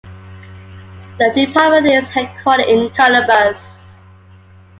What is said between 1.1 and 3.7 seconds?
The department is headquartered in Columbus.